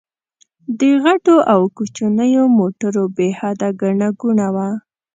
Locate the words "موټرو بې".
2.57-3.29